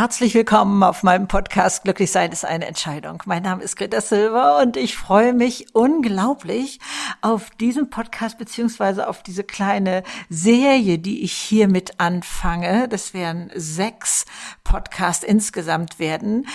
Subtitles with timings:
[0.00, 3.22] Herzlich willkommen auf meinem Podcast Glücklich sein ist eine Entscheidung.
[3.26, 6.80] Mein Name ist Greta Silver und ich freue mich unglaublich
[7.20, 12.88] auf diesen Podcast beziehungsweise auf diese kleine Serie, die ich hiermit anfange.
[12.88, 14.24] Das werden sechs
[14.64, 16.46] Podcasts insgesamt werden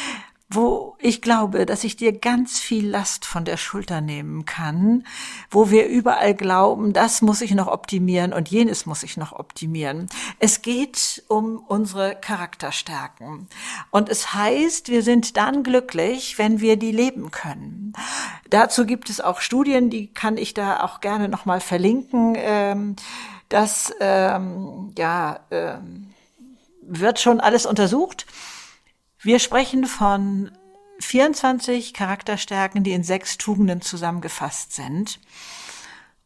[0.47, 5.05] wo ich glaube, dass ich dir ganz viel Last von der Schulter nehmen kann,
[5.49, 10.07] wo wir überall glauben, das muss ich noch optimieren und jenes muss ich noch optimieren.
[10.39, 13.47] Es geht um unsere Charakterstärken.
[13.89, 17.93] Und es heißt, wir sind dann glücklich, wenn wir die leben können.
[18.49, 22.35] Dazu gibt es auch Studien, die kann ich da auch gerne nochmal verlinken.
[22.37, 22.95] Ähm,
[23.49, 26.13] das ähm, ja, ähm,
[26.81, 28.27] wird schon alles untersucht.
[29.21, 30.51] Wir sprechen von
[30.99, 35.19] 24 Charakterstärken, die in sechs Tugenden zusammengefasst sind.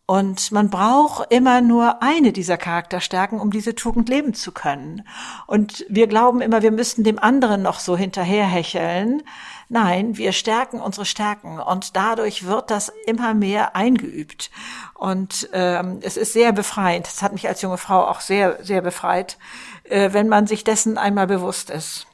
[0.10, 5.08] Und man braucht immer nur eine dieser Charakterstärken, um diese Tugend leben zu können.
[5.46, 9.22] Und wir glauben immer, wir müssten dem anderen noch so hinterherhecheln.
[9.68, 14.50] Nein, wir stärken unsere Stärken und dadurch wird das immer mehr eingeübt.
[14.96, 17.06] Und ähm, es ist sehr befreiend.
[17.06, 19.38] Das hat mich als junge Frau auch sehr, sehr befreit,
[19.84, 22.09] äh, wenn man sich dessen einmal bewusst ist.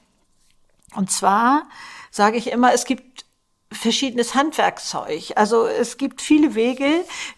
[0.96, 1.64] Und zwar
[2.12, 3.26] sage ich immer, es gibt
[3.72, 5.34] verschiedenes Handwerkzeug.
[5.36, 6.90] Also es gibt viele Wege,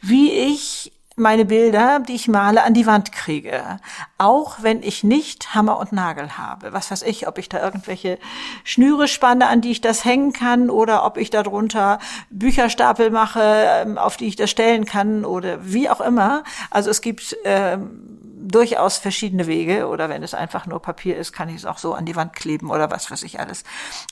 [0.02, 3.80] wie ich meine Bilder, die ich male, an die Wand kriege.
[4.20, 6.74] Auch wenn ich nicht Hammer und Nagel habe.
[6.74, 8.20] Was weiß ich, ob ich da irgendwelche
[8.64, 11.98] Schnüre spanne, an die ich das hängen kann, oder ob ich darunter
[12.30, 16.44] Bücherstapel mache, ähm, auf die ich das stellen kann, oder wie auch immer.
[16.70, 21.50] Also es gibt ähm, durchaus verschiedene Wege oder wenn es einfach nur Papier ist, kann
[21.50, 23.64] ich es auch so an die Wand kleben oder was weiß ich alles.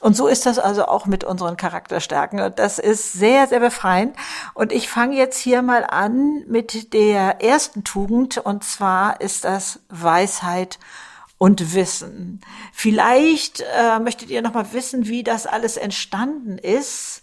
[0.01, 2.39] Und so ist das also auch mit unseren Charakterstärken.
[2.39, 4.15] Und das ist sehr, sehr befreiend.
[4.53, 9.79] Und ich fange jetzt hier mal an mit der ersten Tugend und zwar ist das
[9.89, 10.79] Weisheit
[11.37, 12.41] und Wissen.
[12.71, 17.21] Vielleicht äh, möchtet ihr noch mal wissen, wie das alles entstanden ist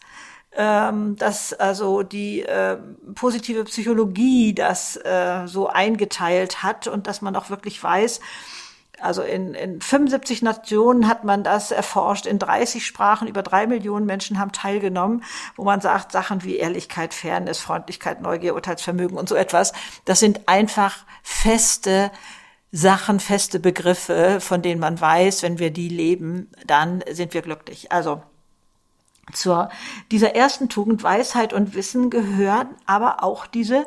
[0.57, 2.77] ähm, dass also die äh,
[3.15, 8.21] positive Psychologie das äh, so eingeteilt hat und dass man auch wirklich weiß,
[9.03, 14.07] also in, in 75 Nationen hat man das erforscht, in 30 Sprachen, über drei Millionen
[14.07, 15.25] Menschen haben teilgenommen,
[15.57, 19.73] wo man sagt, Sachen wie Ehrlichkeit, Fairness, Freundlichkeit, Neugier, Urteilsvermögen und so etwas,
[20.05, 22.13] das sind einfach feste
[22.71, 27.93] Sachen, feste Begriffe, von denen man weiß, wenn wir die leben, dann sind wir glücklich.
[27.93, 28.23] Also
[29.33, 29.71] zur
[30.11, 33.87] dieser ersten Tugend Weisheit und Wissen gehören aber auch diese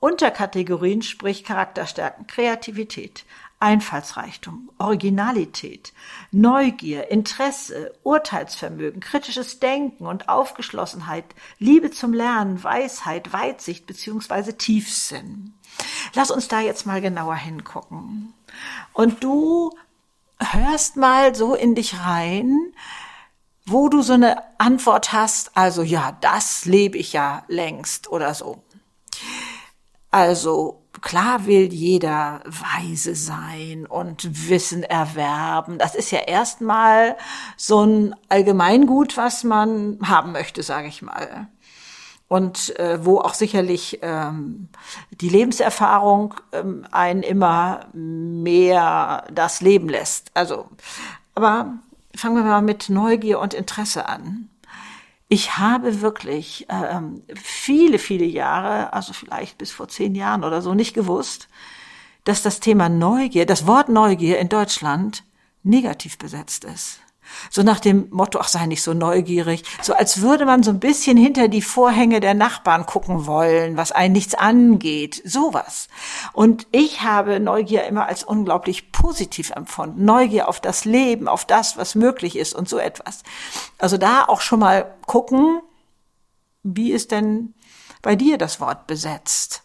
[0.00, 3.24] Unterkategorien, sprich Charakterstärken, Kreativität,
[3.60, 5.92] Einfallsreichtum, Originalität,
[6.30, 11.24] Neugier, Interesse, Urteilsvermögen, kritisches Denken und Aufgeschlossenheit,
[11.58, 15.54] Liebe zum Lernen, Weisheit, Weitsicht beziehungsweise Tiefsinn.
[16.14, 18.32] Lass uns da jetzt mal genauer hingucken.
[18.92, 19.76] Und du
[20.38, 22.72] hörst mal so in dich rein,
[23.70, 28.62] wo du so eine Antwort hast, also ja, das lebe ich ja längst oder so.
[30.10, 35.78] Also klar will jeder weise sein und Wissen erwerben.
[35.78, 37.16] Das ist ja erstmal
[37.56, 41.48] so ein Allgemeingut, was man haben möchte, sage ich mal.
[42.26, 44.68] Und äh, wo auch sicherlich ähm,
[45.12, 50.30] die Lebenserfahrung ähm, einen immer mehr das Leben lässt.
[50.34, 50.68] Also,
[51.34, 51.78] aber
[52.18, 54.50] fangen wir mal mit Neugier und Interesse an.
[55.28, 60.74] Ich habe wirklich ähm, viele, viele Jahre, also vielleicht bis vor zehn Jahren oder so,
[60.74, 61.48] nicht gewusst,
[62.24, 65.22] dass das Thema Neugier, das Wort Neugier in Deutschland
[65.62, 67.00] negativ besetzt ist.
[67.50, 70.80] So nach dem Motto, ach sei nicht so neugierig, so als würde man so ein
[70.80, 75.88] bisschen hinter die Vorhänge der Nachbarn gucken wollen, was einen nichts angeht, sowas.
[76.32, 80.04] Und ich habe Neugier immer als unglaublich positiv empfunden.
[80.04, 83.22] Neugier auf das Leben, auf das, was möglich ist und so etwas.
[83.78, 85.60] Also da auch schon mal gucken,
[86.62, 87.54] wie ist denn
[88.02, 89.62] bei dir das Wort besetzt?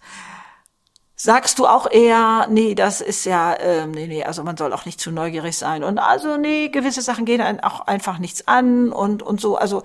[1.26, 4.84] Sagst du auch eher, nee, das ist ja, ähm, nee, nee, also man soll auch
[4.84, 8.92] nicht zu neugierig sein und also nee, gewisse Sachen gehen einen auch einfach nichts an
[8.92, 9.84] und und so, also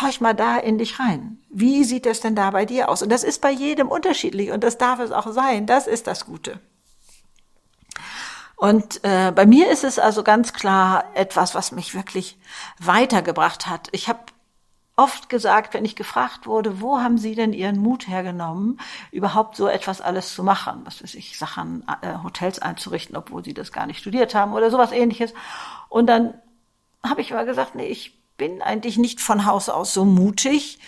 [0.00, 1.36] horch mal da in dich rein.
[1.50, 3.02] Wie sieht das denn da bei dir aus?
[3.02, 5.66] Und das ist bei jedem unterschiedlich und das darf es auch sein.
[5.66, 6.58] Das ist das Gute.
[8.56, 12.38] Und äh, bei mir ist es also ganz klar etwas, was mich wirklich
[12.78, 13.88] weitergebracht hat.
[13.92, 14.20] Ich habe
[14.96, 18.78] oft gesagt, wenn ich gefragt wurde, wo haben Sie denn Ihren Mut hergenommen,
[19.10, 23.54] überhaupt so etwas alles zu machen, was weiß ich, Sachen, äh, Hotels einzurichten, obwohl Sie
[23.54, 25.32] das gar nicht studiert haben oder sowas ähnliches.
[25.88, 26.34] Und dann
[27.02, 30.78] habe ich immer gesagt, nee, ich bin eigentlich nicht von Haus aus so mutig,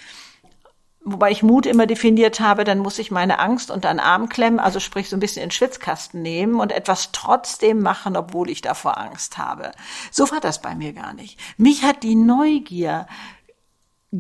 [1.05, 4.59] wobei ich Mut immer definiert habe, dann muss ich meine Angst unter den Arm klemmen,
[4.59, 8.63] also sprich so ein bisschen in den Schwitzkasten nehmen und etwas trotzdem machen, obwohl ich
[8.63, 9.73] davor Angst habe.
[10.11, 11.39] So war das bei mir gar nicht.
[11.59, 13.07] Mich hat die Neugier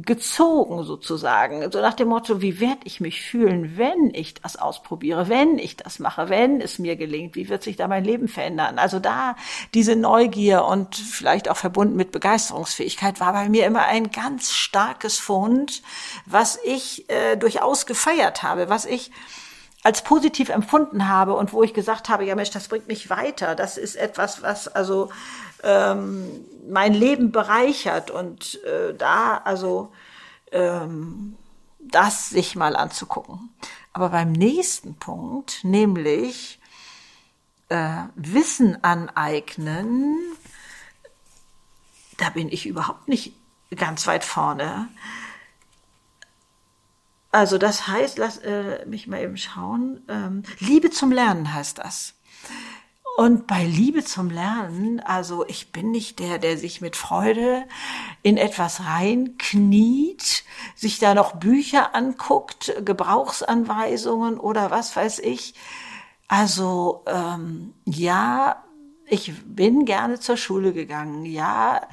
[0.02, 5.28] gezogen sozusagen, so nach dem Motto, wie werde ich mich fühlen, wenn ich das ausprobiere,
[5.28, 8.80] wenn ich das mache, wenn es mir gelingt, wie wird sich da mein Leben verändern?
[8.80, 9.36] Also da
[9.72, 15.20] diese Neugier und vielleicht auch verbunden mit Begeisterungsfähigkeit war bei mir immer ein ganz starkes
[15.20, 15.82] Fund,
[16.26, 19.12] was ich äh, durchaus gefeiert habe, was ich
[19.84, 23.54] als positiv empfunden habe und wo ich gesagt habe, ja Mensch, das bringt mich weiter.
[23.54, 25.10] Das ist etwas, was also
[25.64, 29.92] ähm, mein Leben bereichert und äh, da also
[30.52, 31.36] ähm,
[31.80, 33.50] das sich mal anzugucken.
[33.92, 36.58] Aber beim nächsten Punkt, nämlich
[37.68, 40.16] äh, Wissen aneignen,
[42.18, 43.34] da bin ich überhaupt nicht
[43.76, 44.88] ganz weit vorne.
[47.30, 50.02] Also das heißt, lass äh, mich mal eben schauen.
[50.08, 52.14] Ähm, Liebe zum Lernen heißt das.
[53.16, 57.64] Und bei Liebe zum Lernen, also ich bin nicht der, der sich mit Freude
[58.22, 60.42] in etwas reinkniet,
[60.74, 65.54] sich da noch Bücher anguckt, Gebrauchsanweisungen oder was weiß ich.
[66.26, 68.64] Also ähm, ja,
[69.06, 71.24] ich bin gerne zur Schule gegangen.
[71.24, 71.86] Ja,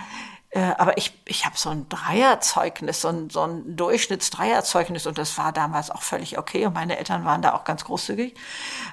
[0.51, 5.37] äh, aber ich, ich habe so ein Dreierzeugnis, so ein, so ein Durchschnittsdreierzeugnis und das
[5.37, 8.35] war damals auch völlig okay und meine Eltern waren da auch ganz großzügig.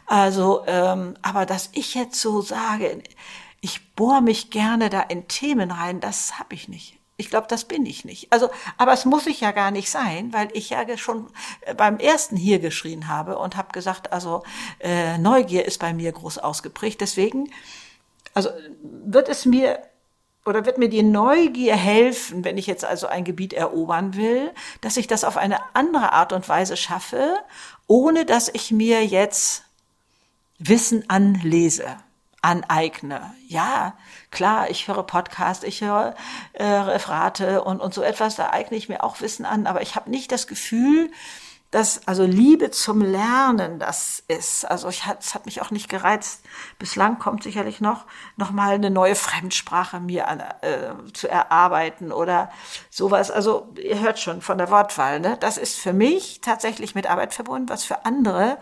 [0.07, 3.03] Also, ähm, aber dass ich jetzt so sage,
[3.61, 6.97] ich bohre mich gerne da in Themen rein, das habe ich nicht.
[7.17, 8.33] Ich glaube, das bin ich nicht.
[8.33, 11.29] Also, aber es muss ich ja gar nicht sein, weil ich ja schon
[11.63, 14.45] äh, beim ersten hier geschrien habe und habe gesagt, also
[14.79, 17.01] äh, Neugier ist bei mir groß ausgeprägt.
[17.01, 17.51] Deswegen,
[18.33, 18.51] also
[18.81, 19.83] wird es mir
[20.49, 24.51] oder wird mir die Neugier helfen, wenn ich jetzt also ein Gebiet erobern will,
[24.81, 27.37] dass ich das auf eine andere Art und Weise schaffe,
[27.87, 29.65] ohne dass ich mir jetzt
[30.59, 31.97] Wissen anlese,
[32.43, 33.33] aneigne.
[33.47, 33.95] Ja,
[34.31, 36.15] klar, ich höre Podcast, ich höre
[36.55, 39.95] äh, Referate und, und so etwas, da eigne ich mir auch Wissen an, aber ich
[39.95, 41.11] habe nicht das Gefühl,
[41.71, 44.65] dass also Liebe zum Lernen das ist.
[44.65, 46.43] Also ich hat, es hat mich auch nicht gereizt.
[46.79, 48.07] Bislang kommt sicherlich noch
[48.37, 52.51] noch mal eine neue Fremdsprache mir an, äh, zu erarbeiten oder
[52.91, 53.31] sowas.
[53.31, 55.21] Also ihr hört schon von der Wortwahl.
[55.21, 55.37] Ne?
[55.41, 58.59] Das ist für mich tatsächlich mit Arbeit verbunden, was für andere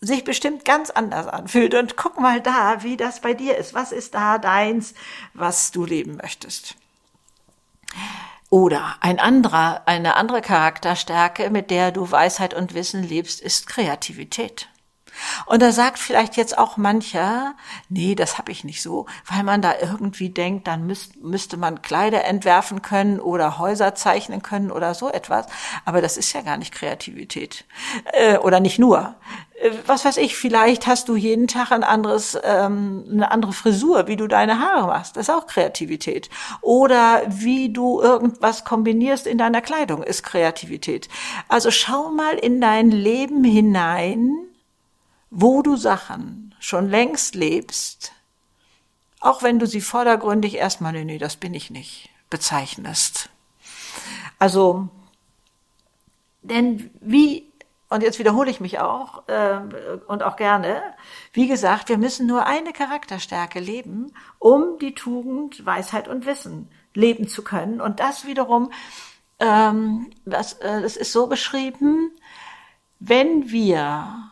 [0.00, 1.74] sich bestimmt ganz anders anfühlt.
[1.74, 3.74] Und guck mal da, wie das bei dir ist.
[3.74, 4.94] Was ist da deins,
[5.34, 6.76] was du leben möchtest?
[8.52, 14.68] Oder ein anderer, eine andere Charakterstärke, mit der du Weisheit und Wissen lebst, ist Kreativität.
[15.46, 17.54] Und da sagt vielleicht jetzt auch mancher,
[17.88, 21.82] nee, das habe ich nicht so, weil man da irgendwie denkt, dann müsst, müsste man
[21.82, 25.46] Kleider entwerfen können oder Häuser zeichnen können oder so etwas.
[25.84, 27.64] Aber das ist ja gar nicht Kreativität.
[28.12, 29.14] Äh, oder nicht nur.
[29.62, 34.06] Äh, was weiß ich, vielleicht hast du jeden Tag ein anderes, ähm, eine andere Frisur,
[34.08, 35.16] wie du deine Haare machst.
[35.16, 36.30] Das ist auch Kreativität.
[36.60, 41.08] Oder wie du irgendwas kombinierst in deiner Kleidung, ist Kreativität.
[41.48, 44.51] Also schau mal in dein Leben hinein,
[45.34, 48.12] wo du Sachen schon längst lebst,
[49.18, 53.30] auch wenn du sie vordergründig erstmal, nee, nee, das bin ich nicht, bezeichnest.
[54.38, 54.88] Also,
[56.42, 57.50] denn wie
[57.88, 59.60] und jetzt wiederhole ich mich auch äh,
[60.06, 60.82] und auch gerne,
[61.32, 67.28] wie gesagt, wir müssen nur eine Charakterstärke leben, um die Tugend, Weisheit und Wissen leben
[67.28, 67.80] zu können.
[67.82, 68.70] Und das wiederum,
[69.40, 72.10] ähm, das, äh, das ist so beschrieben,
[72.98, 74.31] wenn wir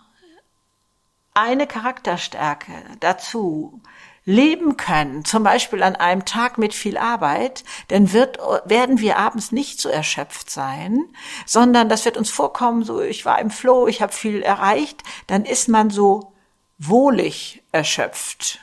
[1.40, 3.80] eine Charakterstärke dazu
[4.24, 9.50] leben können, zum Beispiel an einem Tag mit viel Arbeit, dann wird, werden wir abends
[9.50, 11.00] nicht so erschöpft sein,
[11.46, 15.44] sondern das wird uns vorkommen, so ich war im Flow, ich habe viel erreicht, dann
[15.44, 16.32] ist man so
[16.78, 18.60] wohlig erschöpft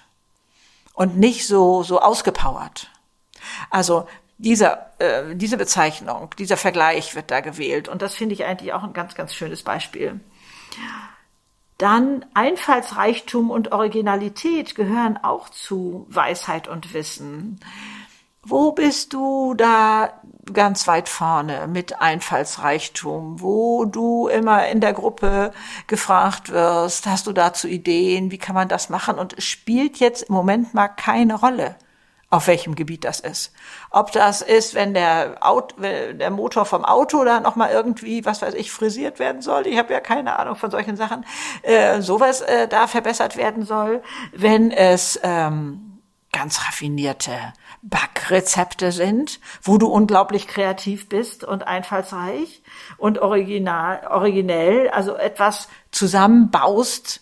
[0.94, 2.90] und nicht so, so ausgepowert.
[3.70, 4.08] Also
[4.38, 8.84] dieser, äh, diese Bezeichnung, dieser Vergleich wird da gewählt und das finde ich eigentlich auch
[8.84, 10.20] ein ganz, ganz schönes Beispiel.
[11.78, 17.60] Dann Einfallsreichtum und Originalität gehören auch zu Weisheit und Wissen.
[18.42, 20.22] Wo bist du da
[20.54, 25.52] ganz weit vorne mit Einfallsreichtum, wo du immer in der Gruppe
[25.88, 29.20] gefragt wirst, hast du dazu Ideen, wie kann man das machen?
[29.20, 31.76] Und es spielt jetzt im Moment mal keine Rolle
[32.30, 33.54] auf welchem Gebiet das ist.
[33.90, 38.42] Ob das ist, wenn der, Auto, wenn der Motor vom Auto da nochmal irgendwie, was
[38.42, 39.66] weiß ich, frisiert werden soll.
[39.66, 41.26] Ich habe ja keine Ahnung von solchen Sachen.
[41.62, 44.04] Äh, sowas äh, da verbessert werden soll.
[44.34, 46.02] Wenn es ähm,
[46.34, 47.32] ganz raffinierte
[47.82, 52.62] Backrezepte sind, wo du unglaublich kreativ bist und einfallsreich
[52.98, 57.22] und original, originell, also etwas zusammenbaust,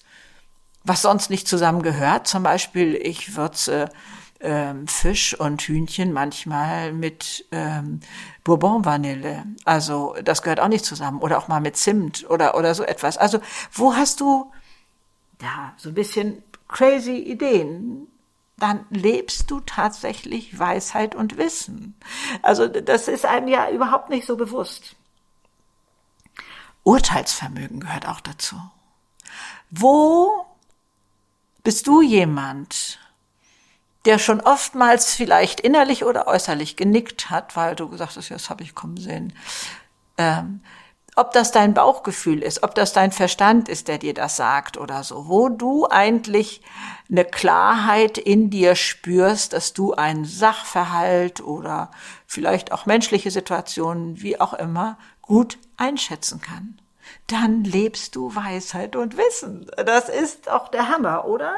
[0.84, 2.28] was sonst nicht zusammengehört.
[2.28, 3.90] Zum Beispiel, ich würze
[4.46, 8.00] ähm, Fisch und Hühnchen manchmal mit ähm,
[8.44, 9.44] Bourbon-Vanille.
[9.66, 11.20] Also das gehört auch nicht zusammen.
[11.20, 13.18] Oder auch mal mit Zimt oder, oder so etwas.
[13.18, 13.40] Also
[13.72, 14.52] wo hast du
[15.42, 18.08] ja so ein bisschen crazy Ideen?
[18.58, 21.96] Dann lebst du tatsächlich Weisheit und Wissen.
[22.42, 24.96] Also das ist einem ja überhaupt nicht so bewusst.
[26.84, 28.56] Urteilsvermögen gehört auch dazu.
[29.72, 30.46] Wo
[31.64, 33.00] bist du jemand,
[34.06, 38.50] der schon oftmals vielleicht innerlich oder äußerlich genickt hat, weil du gesagt hast, ja, das
[38.50, 39.34] habe ich kommen sehen.
[40.18, 40.62] Ähm,
[41.18, 45.02] ob das dein Bauchgefühl ist, ob das dein Verstand ist, der dir das sagt oder
[45.04, 46.62] so, wo du eigentlich
[47.10, 51.90] eine Klarheit in dir spürst, dass du einen Sachverhalt oder
[52.28, 56.80] vielleicht auch menschliche Situationen, wie auch immer, gut einschätzen kann.
[57.28, 59.72] Dann lebst du Weisheit und Wissen.
[59.86, 61.56] Das ist auch der Hammer, oder?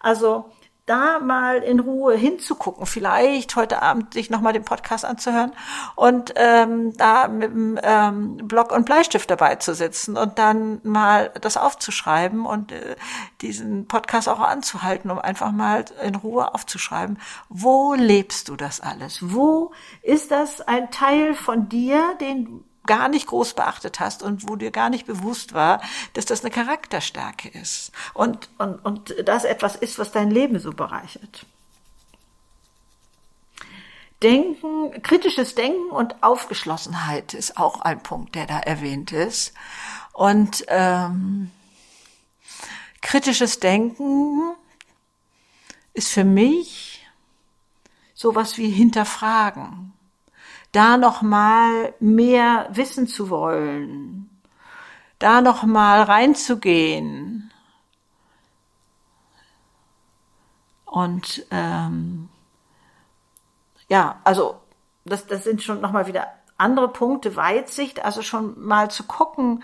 [0.00, 0.50] Also
[0.86, 5.52] da mal in Ruhe hinzugucken, vielleicht heute Abend sich nochmal den Podcast anzuhören
[5.96, 11.32] und ähm, da mit dem ähm, Block und Bleistift dabei zu sitzen und dann mal
[11.40, 12.96] das aufzuschreiben und äh,
[13.40, 19.18] diesen Podcast auch anzuhalten, um einfach mal in Ruhe aufzuschreiben, wo lebst du das alles?
[19.22, 19.72] Wo
[20.02, 24.70] ist das ein Teil von dir, den gar nicht groß beachtet hast und wo dir
[24.70, 25.80] gar nicht bewusst war,
[26.12, 30.72] dass das eine Charakterstärke ist und, und, und das etwas ist, was dein Leben so
[30.72, 31.46] bereichert.
[34.22, 39.52] Denken, kritisches Denken und Aufgeschlossenheit ist auch ein Punkt, der da erwähnt ist.
[40.12, 41.50] Und ähm,
[43.02, 44.54] kritisches Denken
[45.92, 47.06] ist für mich
[48.14, 49.93] sowas wie hinterfragen
[50.74, 54.28] da noch mal mehr wissen zu wollen,
[55.18, 57.52] da noch mal reinzugehen
[60.84, 62.28] und ähm,
[63.88, 64.60] ja, also
[65.04, 66.26] das, das sind schon noch mal wieder
[66.56, 69.62] andere Punkte, Weitsicht, also schon mal zu gucken,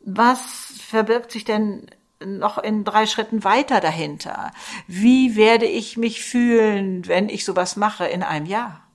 [0.00, 0.40] was
[0.80, 1.90] verbirgt sich denn
[2.24, 4.50] noch in drei Schritten weiter dahinter?
[4.86, 8.85] Wie werde ich mich fühlen, wenn ich sowas mache in einem Jahr?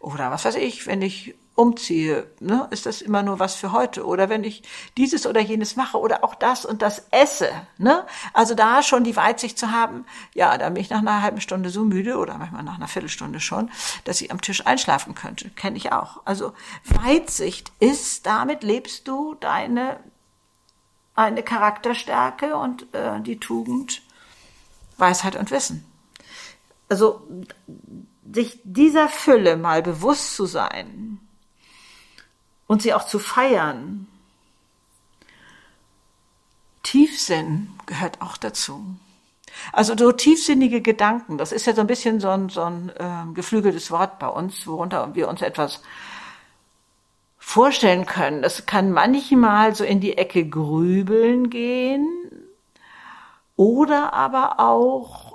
[0.00, 4.06] Oder was weiß ich, wenn ich umziehe, ne, ist das immer nur was für heute.
[4.06, 4.62] Oder wenn ich
[4.96, 7.50] dieses oder jenes mache oder auch das und das esse.
[7.76, 8.06] Ne?
[8.32, 11.68] Also da schon die Weitsicht zu haben, ja, da bin ich nach einer halben Stunde
[11.68, 13.70] so müde oder manchmal nach einer Viertelstunde schon,
[14.04, 15.50] dass ich am Tisch einschlafen könnte.
[15.50, 16.22] Kenne ich auch.
[16.24, 16.54] Also
[16.84, 20.00] Weitsicht ist, damit lebst du deine
[21.14, 24.00] eine Charakterstärke und äh, die Tugend
[24.96, 25.84] Weisheit und Wissen.
[26.88, 27.20] Also
[28.32, 31.18] sich dieser Fülle mal bewusst zu sein
[32.66, 34.06] und sie auch zu feiern.
[36.82, 38.96] Tiefsinn gehört auch dazu.
[39.72, 43.34] Also so tiefsinnige Gedanken, das ist ja so ein bisschen so ein, so ein äh,
[43.34, 45.82] geflügeltes Wort bei uns, worunter wir uns etwas
[47.38, 48.42] vorstellen können.
[48.42, 52.08] Das kann manchmal so in die Ecke grübeln gehen
[53.56, 55.29] oder aber auch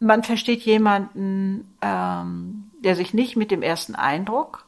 [0.00, 4.66] man versteht jemanden, ähm, der sich nicht mit dem ersten Eindruck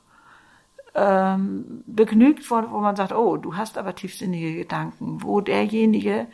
[0.95, 6.27] ähm, begnügt, wo, wo man sagt, oh, du hast aber tiefsinnige Gedanken, wo derjenige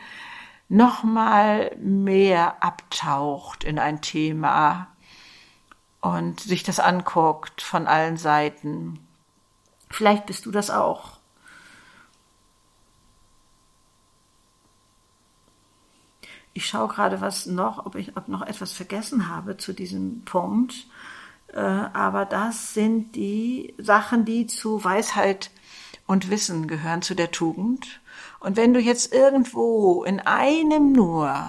[0.69, 4.87] noch mal mehr abtaucht in ein Thema
[6.01, 8.99] und sich das anguckt von allen Seiten.
[9.89, 11.17] Vielleicht bist du das auch.
[16.57, 20.87] Ich schaue gerade was noch, ob ich ob noch etwas vergessen habe zu diesem Punkt.
[21.53, 25.51] Äh, aber das sind die Sachen, die zu Weisheit
[26.07, 28.01] und Wissen gehören, zu der Tugend.
[28.39, 31.47] Und wenn du jetzt irgendwo in einem nur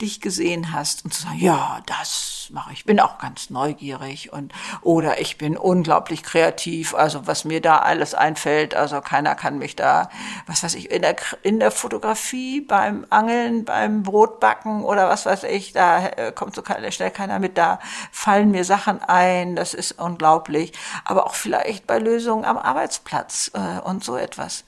[0.00, 2.72] dich gesehen hast und zu sagen, ja, das mache.
[2.72, 4.52] Ich, bin auch ganz neugierig und
[4.82, 9.76] oder ich bin unglaublich kreativ, also was mir da alles einfällt, also keiner kann mich
[9.76, 10.10] da,
[10.46, 15.44] was weiß ich, in der in der Fotografie, beim Angeln, beim Brotbacken oder was weiß
[15.44, 17.80] ich, da äh, kommt so schnell keiner mit, da
[18.10, 20.72] fallen mir Sachen ein, das ist unglaublich,
[21.04, 24.64] aber auch vielleicht bei Lösungen am Arbeitsplatz äh, und so etwas.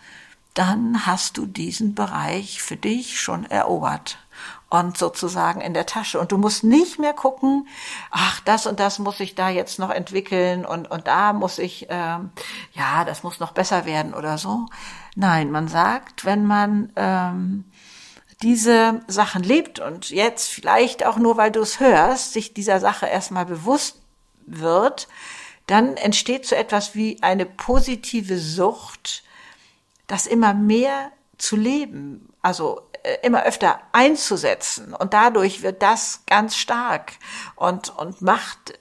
[0.54, 4.18] Dann hast du diesen Bereich für dich schon erobert
[4.72, 6.18] und sozusagen in der Tasche.
[6.18, 7.68] Und du musst nicht mehr gucken,
[8.10, 11.88] ach, das und das muss ich da jetzt noch entwickeln und, und da muss ich,
[11.90, 12.30] ähm,
[12.72, 14.66] ja, das muss noch besser werden oder so.
[15.14, 17.64] Nein, man sagt, wenn man ähm,
[18.40, 23.04] diese Sachen lebt und jetzt vielleicht auch nur, weil du es hörst, sich dieser Sache
[23.04, 24.00] erstmal bewusst
[24.46, 25.06] wird,
[25.66, 29.22] dann entsteht so etwas wie eine positive Sucht,
[30.06, 32.80] das immer mehr zu leben, also
[33.22, 37.12] immer öfter einzusetzen und dadurch wird das ganz stark
[37.56, 38.78] und und macht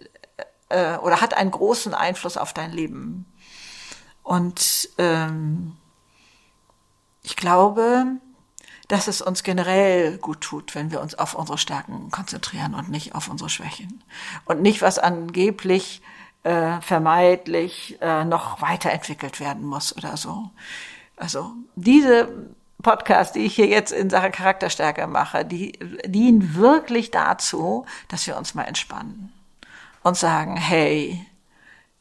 [0.69, 3.25] äh, oder hat einen großen Einfluss auf dein Leben.
[4.23, 5.77] Und ähm,
[7.23, 8.05] ich glaube,
[8.87, 13.15] dass es uns generell gut tut, wenn wir uns auf unsere Stärken konzentrieren und nicht
[13.15, 14.03] auf unsere Schwächen.
[14.45, 16.01] Und nicht, was angeblich
[16.43, 20.49] äh, vermeidlich äh, noch weiterentwickelt werden muss oder so.
[21.15, 25.73] Also diese Podcasts, die ich hier jetzt in Sachen Charakterstärke mache, die
[26.05, 29.31] dienen wirklich dazu, dass wir uns mal entspannen
[30.03, 31.25] und sagen, hey,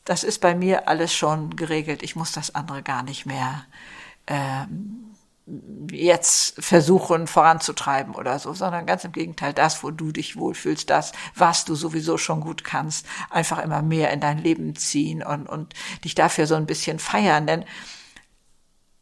[0.05, 3.65] das ist bei mir alles schon geregelt, ich muss das andere gar nicht mehr
[4.27, 5.11] ähm,
[5.91, 11.13] jetzt versuchen voranzutreiben oder so, sondern ganz im Gegenteil, das, wo du dich wohlfühlst, das,
[11.35, 15.75] was du sowieso schon gut kannst, einfach immer mehr in dein Leben ziehen und, und
[16.05, 17.47] dich dafür so ein bisschen feiern.
[17.47, 17.65] Denn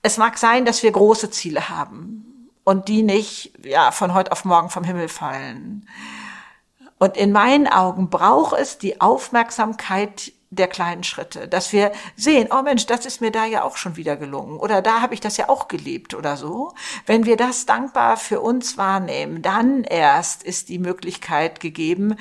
[0.03, 4.45] es mag sein, dass wir große Ziele haben und die nicht, ja, von heute auf
[4.45, 5.89] morgen vom Himmel fallen.
[6.99, 12.63] Und in meinen Augen braucht es die Aufmerksamkeit der kleinen Schritte, dass wir sehen, oh
[12.63, 15.37] Mensch, das ist mir da ja auch schon wieder gelungen oder da habe ich das
[15.37, 16.73] ja auch gelebt oder so.
[17.05, 22.17] Wenn wir das dankbar für uns wahrnehmen, dann erst ist die Möglichkeit gegeben,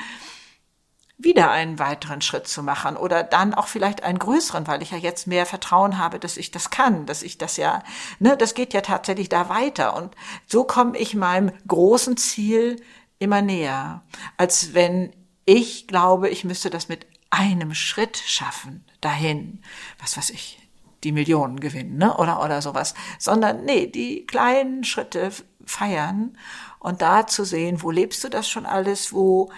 [1.17, 4.97] wieder einen weiteren Schritt zu machen oder dann auch vielleicht einen größeren, weil ich ja
[4.97, 7.83] jetzt mehr Vertrauen habe, dass ich das kann, dass ich das ja,
[8.19, 12.81] ne, das geht ja tatsächlich da weiter und so komme ich meinem großen Ziel
[13.17, 14.03] immer näher,
[14.37, 15.11] als wenn
[15.45, 19.61] ich glaube, ich müsste das mit einem Schritt schaffen dahin,
[19.99, 20.59] was weiß ich,
[21.03, 22.15] die Millionen gewinnen, ne?
[22.17, 25.31] oder, oder sowas, sondern nee, die kleinen Schritte
[25.65, 26.37] feiern
[26.79, 29.51] und da zu sehen, wo lebst du das schon alles, wo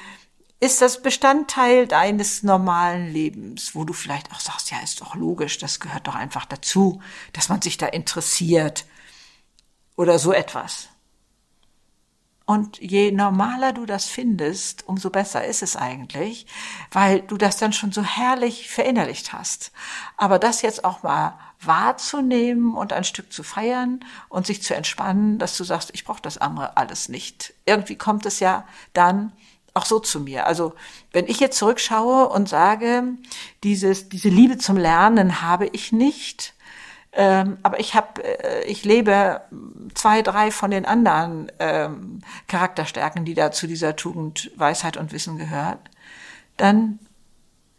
[0.60, 5.58] ist das Bestandteil deines normalen Lebens, wo du vielleicht auch sagst, ja, ist doch logisch,
[5.58, 7.01] das gehört doch einfach dazu,
[7.34, 8.86] dass man sich da interessiert
[9.96, 10.89] oder so etwas.
[12.46, 16.48] Und je normaler du das findest, umso besser ist es eigentlich,
[16.92, 19.72] weil du das dann schon so herrlich verinnerlicht hast.
[20.18, 25.38] Aber das jetzt auch mal wahrzunehmen und ein Stück zu feiern und sich zu entspannen,
[25.38, 27.53] dass du sagst, ich brauche das andere alles nicht.
[27.66, 29.31] Irgendwie kommt es ja dann
[29.74, 30.48] auch so zu mir.
[30.48, 30.74] Also
[31.12, 33.03] wenn ich jetzt zurückschaue und sage,
[33.64, 36.53] dieses, diese Liebe zum Lernen habe ich nicht,
[37.12, 39.42] ähm, aber ich habe, äh, ich lebe
[39.96, 45.38] zwei, drei von den anderen ähm, Charakterstärken, die da zu dieser Tugend, Weisheit und Wissen
[45.38, 45.79] gehört,
[46.58, 47.00] dann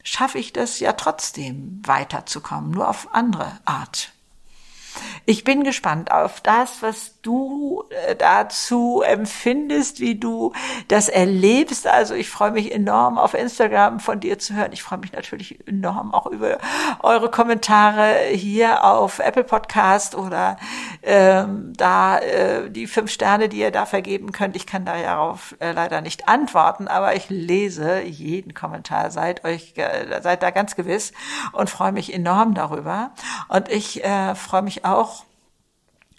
[0.03, 4.13] schaffe ich das ja trotzdem weiterzukommen, nur auf andere Art.
[5.27, 10.53] Ich bin gespannt auf das, was du äh, dazu empfindest, wie du
[10.89, 11.87] das erlebst.
[11.87, 14.73] Also ich freue mich enorm auf Instagram von dir zu hören.
[14.73, 16.59] Ich freue mich natürlich enorm auch über
[17.01, 20.57] eure Kommentare hier auf Apple Podcast oder
[21.03, 24.57] ähm, da äh, die fünf Sterne, die ihr da vergeben könnt.
[24.57, 29.11] Ich kann da ja darauf äh, leider nicht antworten, aber ich lese jeden Kommentar.
[29.11, 31.13] Seid euch, äh, seid da ganz gewiss
[31.53, 33.11] und freue mich enorm darüber.
[33.49, 35.25] Und ich äh, freue mich auch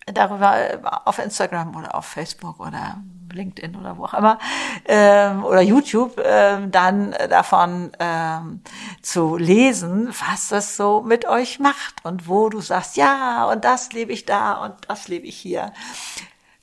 [0.05, 2.97] darüber auf Instagram oder auf Facebook oder
[3.31, 4.39] LinkedIn oder wo auch immer
[4.85, 8.61] ähm, oder YouTube ähm, dann davon ähm,
[9.01, 13.93] zu lesen, was das so mit euch macht und wo du sagst, ja, und das
[13.93, 15.71] lebe ich da und das lebe ich hier.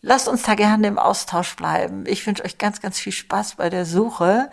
[0.01, 2.05] Lasst uns da gerne im Austausch bleiben.
[2.07, 4.49] Ich wünsche euch ganz, ganz viel Spaß bei der Suche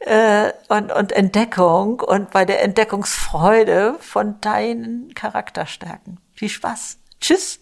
[0.00, 6.18] äh, und, und Entdeckung und bei der Entdeckungsfreude von deinen Charakterstärken.
[6.34, 6.98] Viel Spaß.
[7.20, 7.60] Tschüss.